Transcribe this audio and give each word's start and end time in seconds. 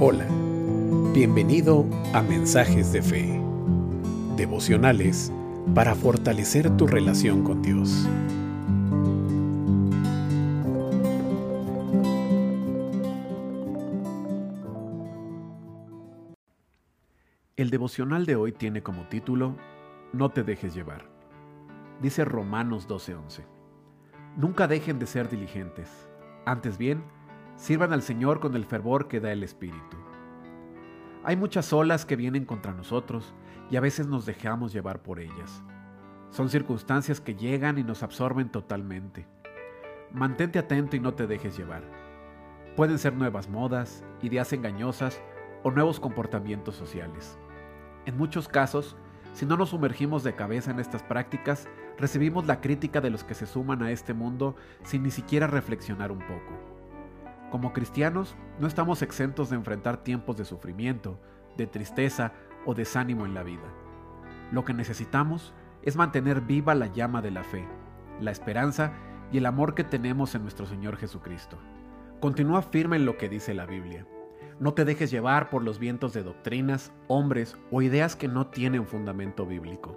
Hola, 0.00 0.28
bienvenido 1.12 1.84
a 2.12 2.22
Mensajes 2.22 2.92
de 2.92 3.02
Fe, 3.02 3.42
devocionales 4.36 5.32
para 5.74 5.96
fortalecer 5.96 6.76
tu 6.76 6.86
relación 6.86 7.42
con 7.42 7.62
Dios. 7.62 8.08
El 17.56 17.70
devocional 17.70 18.24
de 18.24 18.36
hoy 18.36 18.52
tiene 18.52 18.84
como 18.84 19.08
título 19.08 19.56
No 20.12 20.30
te 20.30 20.44
dejes 20.44 20.76
llevar. 20.76 21.06
Dice 22.00 22.24
Romanos 22.24 22.86
12:11. 22.86 23.57
Nunca 24.38 24.68
dejen 24.68 25.00
de 25.00 25.06
ser 25.06 25.28
diligentes, 25.28 26.08
antes 26.46 26.78
bien, 26.78 27.02
sirvan 27.56 27.92
al 27.92 28.02
Señor 28.02 28.38
con 28.38 28.54
el 28.54 28.64
fervor 28.64 29.08
que 29.08 29.18
da 29.18 29.32
el 29.32 29.42
Espíritu. 29.42 29.96
Hay 31.24 31.34
muchas 31.34 31.72
olas 31.72 32.06
que 32.06 32.14
vienen 32.14 32.44
contra 32.44 32.72
nosotros 32.72 33.34
y 33.68 33.74
a 33.74 33.80
veces 33.80 34.06
nos 34.06 34.26
dejamos 34.26 34.72
llevar 34.72 35.02
por 35.02 35.18
ellas. 35.18 35.64
Son 36.30 36.50
circunstancias 36.50 37.20
que 37.20 37.34
llegan 37.34 37.78
y 37.78 37.82
nos 37.82 38.04
absorben 38.04 38.48
totalmente. 38.48 39.26
Mantente 40.12 40.60
atento 40.60 40.94
y 40.94 41.00
no 41.00 41.14
te 41.14 41.26
dejes 41.26 41.58
llevar. 41.58 41.82
Pueden 42.76 42.98
ser 42.98 43.14
nuevas 43.14 43.48
modas, 43.48 44.04
ideas 44.22 44.52
engañosas 44.52 45.20
o 45.64 45.72
nuevos 45.72 45.98
comportamientos 45.98 46.76
sociales. 46.76 47.36
En 48.06 48.16
muchos 48.16 48.46
casos, 48.46 48.96
si 49.32 49.46
no 49.46 49.56
nos 49.56 49.70
sumergimos 49.70 50.24
de 50.24 50.34
cabeza 50.34 50.70
en 50.70 50.80
estas 50.80 51.02
prácticas, 51.02 51.68
recibimos 51.98 52.46
la 52.46 52.60
crítica 52.60 53.00
de 53.00 53.10
los 53.10 53.24
que 53.24 53.34
se 53.34 53.46
suman 53.46 53.82
a 53.82 53.90
este 53.90 54.14
mundo 54.14 54.56
sin 54.82 55.02
ni 55.02 55.10
siquiera 55.10 55.46
reflexionar 55.46 56.10
un 56.10 56.20
poco. 56.20 56.52
Como 57.50 57.72
cristianos, 57.72 58.36
no 58.58 58.66
estamos 58.66 59.02
exentos 59.02 59.50
de 59.50 59.56
enfrentar 59.56 59.98
tiempos 59.98 60.36
de 60.36 60.44
sufrimiento, 60.44 61.18
de 61.56 61.66
tristeza 61.66 62.32
o 62.66 62.74
desánimo 62.74 63.24
en 63.24 63.34
la 63.34 63.42
vida. 63.42 63.72
Lo 64.52 64.64
que 64.64 64.74
necesitamos 64.74 65.54
es 65.82 65.96
mantener 65.96 66.40
viva 66.40 66.74
la 66.74 66.86
llama 66.86 67.22
de 67.22 67.30
la 67.30 67.44
fe, 67.44 67.66
la 68.20 68.30
esperanza 68.30 68.92
y 69.32 69.38
el 69.38 69.46
amor 69.46 69.74
que 69.74 69.84
tenemos 69.84 70.34
en 70.34 70.42
nuestro 70.42 70.66
Señor 70.66 70.96
Jesucristo. 70.96 71.58
Continúa 72.20 72.62
firme 72.62 72.96
en 72.96 73.06
lo 73.06 73.16
que 73.16 73.28
dice 73.28 73.54
la 73.54 73.66
Biblia. 73.66 74.06
No 74.60 74.74
te 74.74 74.84
dejes 74.84 75.10
llevar 75.10 75.50
por 75.50 75.62
los 75.62 75.78
vientos 75.78 76.12
de 76.12 76.24
doctrinas, 76.24 76.92
hombres 77.06 77.56
o 77.70 77.80
ideas 77.80 78.16
que 78.16 78.26
no 78.26 78.48
tienen 78.48 78.86
fundamento 78.86 79.46
bíblico. 79.46 79.96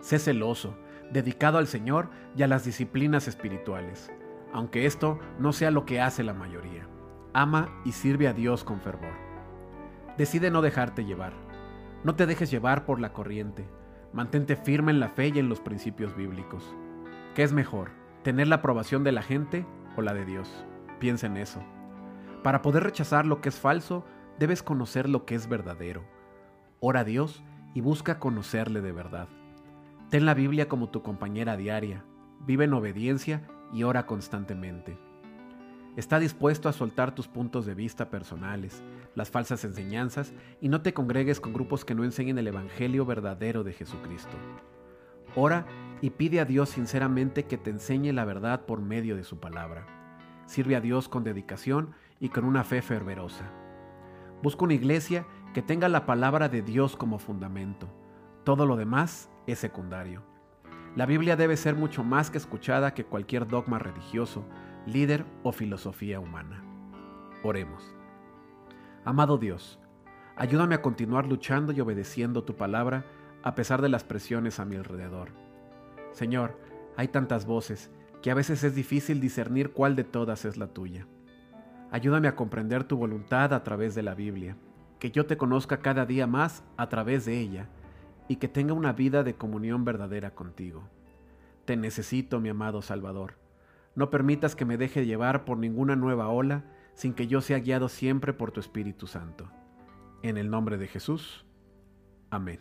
Sé 0.00 0.20
celoso, 0.20 0.76
dedicado 1.10 1.58
al 1.58 1.66
Señor 1.66 2.08
y 2.36 2.44
a 2.44 2.46
las 2.46 2.64
disciplinas 2.64 3.26
espirituales, 3.26 4.12
aunque 4.52 4.86
esto 4.86 5.18
no 5.40 5.52
sea 5.52 5.72
lo 5.72 5.86
que 5.86 6.00
hace 6.00 6.22
la 6.22 6.34
mayoría. 6.34 6.86
Ama 7.32 7.80
y 7.84 7.92
sirve 7.92 8.28
a 8.28 8.32
Dios 8.32 8.62
con 8.62 8.80
fervor. 8.80 9.12
Decide 10.16 10.50
no 10.50 10.62
dejarte 10.62 11.04
llevar. 11.04 11.32
No 12.04 12.14
te 12.14 12.26
dejes 12.26 12.50
llevar 12.50 12.84
por 12.84 13.00
la 13.00 13.12
corriente. 13.12 13.66
Mantente 14.12 14.54
firme 14.54 14.92
en 14.92 15.00
la 15.00 15.08
fe 15.08 15.32
y 15.34 15.38
en 15.38 15.48
los 15.48 15.60
principios 15.60 16.16
bíblicos. 16.16 16.64
¿Qué 17.34 17.42
es 17.42 17.52
mejor, 17.52 17.90
tener 18.22 18.46
la 18.48 18.56
aprobación 18.56 19.02
de 19.02 19.12
la 19.12 19.22
gente 19.22 19.66
o 19.96 20.02
la 20.02 20.14
de 20.14 20.24
Dios? 20.24 20.64
Piensa 20.98 21.26
en 21.26 21.36
eso. 21.36 21.60
Para 22.42 22.62
poder 22.62 22.84
rechazar 22.84 23.26
lo 23.26 23.40
que 23.40 23.50
es 23.50 23.58
falso, 23.58 24.04
debes 24.38 24.62
conocer 24.62 25.08
lo 25.08 25.26
que 25.26 25.34
es 25.34 25.48
verdadero. 25.48 26.04
Ora 26.80 27.00
a 27.00 27.04
Dios 27.04 27.42
y 27.74 27.82
busca 27.82 28.18
conocerle 28.18 28.80
de 28.80 28.92
verdad. 28.92 29.28
Ten 30.08 30.24
la 30.24 30.34
Biblia 30.34 30.68
como 30.68 30.88
tu 30.88 31.02
compañera 31.02 31.56
diaria, 31.56 32.04
vive 32.46 32.64
en 32.64 32.72
obediencia 32.72 33.42
y 33.72 33.82
ora 33.82 34.06
constantemente. 34.06 34.98
Está 35.96 36.18
dispuesto 36.18 36.68
a 36.68 36.72
soltar 36.72 37.14
tus 37.14 37.28
puntos 37.28 37.66
de 37.66 37.74
vista 37.74 38.10
personales, 38.10 38.82
las 39.14 39.30
falsas 39.30 39.64
enseñanzas 39.64 40.32
y 40.60 40.68
no 40.68 40.80
te 40.80 40.94
congregues 40.94 41.40
con 41.40 41.52
grupos 41.52 41.84
que 41.84 41.94
no 41.94 42.04
enseñen 42.04 42.38
el 42.38 42.46
Evangelio 42.46 43.04
verdadero 43.04 43.64
de 43.64 43.72
Jesucristo. 43.72 44.36
Ora 45.34 45.66
y 46.00 46.10
pide 46.10 46.40
a 46.40 46.44
Dios 46.44 46.70
sinceramente 46.70 47.44
que 47.44 47.58
te 47.58 47.70
enseñe 47.70 48.12
la 48.12 48.24
verdad 48.24 48.62
por 48.66 48.80
medio 48.80 49.16
de 49.16 49.24
su 49.24 49.38
palabra. 49.38 49.86
Sirve 50.46 50.74
a 50.74 50.80
Dios 50.80 51.08
con 51.08 51.22
dedicación 51.22 51.90
y 52.20 52.28
con 52.28 52.44
una 52.44 52.62
fe 52.62 52.82
fervorosa. 52.82 53.50
Busca 54.42 54.64
una 54.64 54.74
iglesia 54.74 55.26
que 55.54 55.62
tenga 55.62 55.88
la 55.88 56.06
palabra 56.06 56.48
de 56.48 56.62
Dios 56.62 56.96
como 56.96 57.18
fundamento. 57.18 57.88
Todo 58.44 58.66
lo 58.66 58.76
demás 58.76 59.30
es 59.46 59.58
secundario. 59.58 60.22
La 60.94 61.06
Biblia 61.06 61.36
debe 61.36 61.56
ser 61.56 61.74
mucho 61.74 62.04
más 62.04 62.30
que 62.30 62.38
escuchada 62.38 62.94
que 62.94 63.04
cualquier 63.04 63.48
dogma 63.48 63.78
religioso, 63.78 64.44
líder 64.86 65.24
o 65.42 65.52
filosofía 65.52 66.20
humana. 66.20 66.62
Oremos. 67.42 67.94
Amado 69.04 69.38
Dios, 69.38 69.80
ayúdame 70.36 70.74
a 70.74 70.82
continuar 70.82 71.26
luchando 71.26 71.72
y 71.72 71.80
obedeciendo 71.80 72.44
tu 72.44 72.54
palabra 72.54 73.06
a 73.42 73.54
pesar 73.54 73.80
de 73.80 73.88
las 73.88 74.04
presiones 74.04 74.60
a 74.60 74.64
mi 74.64 74.76
alrededor. 74.76 75.30
Señor, 76.12 76.58
hay 76.96 77.08
tantas 77.08 77.46
voces 77.46 77.90
que 78.20 78.30
a 78.30 78.34
veces 78.34 78.62
es 78.64 78.74
difícil 78.74 79.20
discernir 79.20 79.72
cuál 79.72 79.96
de 79.96 80.04
todas 80.04 80.44
es 80.44 80.58
la 80.58 80.66
tuya. 80.66 81.06
Ayúdame 81.90 82.28
a 82.28 82.36
comprender 82.36 82.84
tu 82.84 82.96
voluntad 82.96 83.52
a 83.52 83.64
través 83.64 83.94
de 83.94 84.02
la 84.02 84.14
Biblia, 84.14 84.56
que 84.98 85.10
yo 85.10 85.26
te 85.26 85.36
conozca 85.36 85.78
cada 85.78 86.06
día 86.06 86.26
más 86.26 86.62
a 86.76 86.88
través 86.88 87.24
de 87.24 87.40
ella 87.40 87.68
y 88.28 88.36
que 88.36 88.46
tenga 88.46 88.74
una 88.74 88.92
vida 88.92 89.24
de 89.24 89.34
comunión 89.34 89.84
verdadera 89.84 90.30
contigo. 90.34 90.84
Te 91.64 91.76
necesito, 91.76 92.40
mi 92.40 92.48
amado 92.48 92.80
Salvador. 92.80 93.34
No 93.96 94.08
permitas 94.08 94.54
que 94.54 94.64
me 94.64 94.76
deje 94.76 95.04
llevar 95.04 95.44
por 95.44 95.58
ninguna 95.58 95.96
nueva 95.96 96.28
ola 96.28 96.64
sin 96.94 97.12
que 97.12 97.26
yo 97.26 97.40
sea 97.40 97.58
guiado 97.58 97.88
siempre 97.88 98.32
por 98.32 98.52
tu 98.52 98.60
Espíritu 98.60 99.06
Santo. 99.06 99.50
En 100.22 100.36
el 100.36 100.48
nombre 100.48 100.78
de 100.78 100.86
Jesús. 100.86 101.44
Amén. 102.30 102.60